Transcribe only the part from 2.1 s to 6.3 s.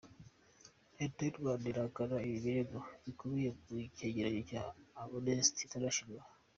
ibi birego bikubiye mu cyegeranyo cya Amnesty International.